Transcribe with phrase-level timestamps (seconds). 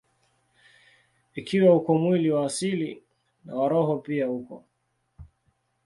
[1.39, 3.03] Ikiwa uko mwili wa asili,
[3.45, 4.63] na wa roho pia uko.